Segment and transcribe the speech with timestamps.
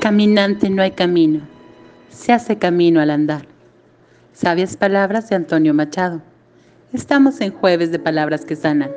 [0.00, 1.40] Caminante no hay camino,
[2.08, 3.42] se hace camino al andar.
[4.32, 6.22] Sabias palabras de Antonio Machado.
[6.94, 8.90] Estamos en jueves de palabras que sanan.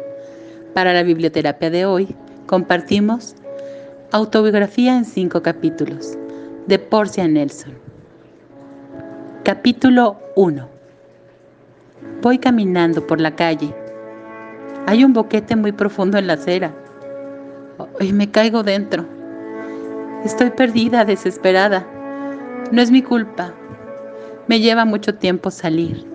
[0.73, 3.35] Para la biblioterapia de hoy compartimos
[4.13, 6.17] Autobiografía en cinco capítulos
[6.67, 7.73] de Porcia Nelson.
[9.43, 10.69] Capítulo 1.
[12.21, 13.75] Voy caminando por la calle.
[14.85, 16.73] Hay un boquete muy profundo en la acera.
[17.99, 19.12] Y me caigo dentro.
[20.25, 21.85] Estoy perdida, desesperada.
[22.71, 23.53] No es mi culpa.
[24.47, 26.05] Me lleva mucho tiempo salir.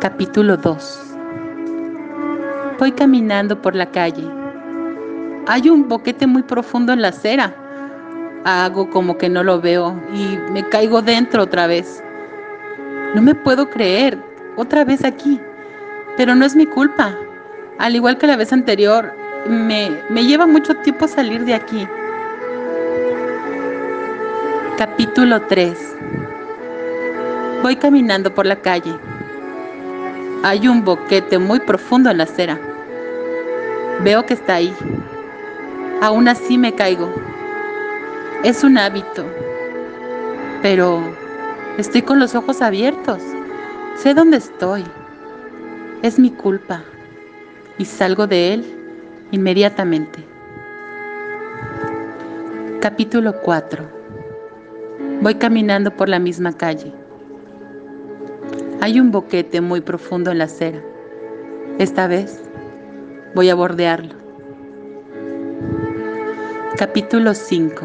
[0.00, 1.00] Capítulo 2.
[2.80, 4.28] Voy caminando por la calle.
[5.46, 7.54] Hay un boquete muy profundo en la acera.
[8.44, 12.02] Hago como que no lo veo y me caigo dentro otra vez.
[13.14, 14.18] No me puedo creer.
[14.56, 15.40] Otra vez aquí.
[16.16, 17.16] Pero no es mi culpa.
[17.78, 19.14] Al igual que la vez anterior,
[19.48, 21.86] me, me lleva mucho tiempo salir de aquí.
[24.76, 25.96] Capítulo 3
[27.62, 28.94] Voy caminando por la calle.
[30.44, 32.60] Hay un boquete muy profundo en la acera.
[34.04, 34.72] Veo que está ahí.
[36.02, 37.12] Aún así me caigo.
[38.44, 39.24] Es un hábito.
[40.62, 41.02] Pero
[41.78, 43.20] estoy con los ojos abiertos.
[43.96, 44.84] Sé dónde estoy.
[46.02, 46.84] Es mi culpa.
[47.78, 48.85] Y salgo de él
[49.30, 50.24] inmediatamente.
[52.80, 53.84] Capítulo 4.
[55.20, 56.92] Voy caminando por la misma calle.
[58.80, 60.80] Hay un boquete muy profundo en la acera.
[61.78, 62.40] Esta vez
[63.34, 64.14] voy a bordearlo.
[66.76, 67.84] Capítulo 5.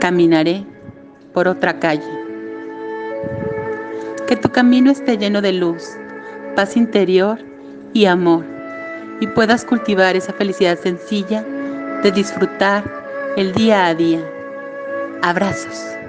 [0.00, 0.64] Caminaré
[1.32, 2.02] por otra calle.
[4.26, 5.90] Que tu camino esté lleno de luz,
[6.56, 7.38] paz interior
[7.92, 8.51] y amor
[9.20, 11.42] y puedas cultivar esa felicidad sencilla
[12.02, 12.84] de disfrutar
[13.36, 14.20] el día a día.
[15.22, 16.01] Abrazos.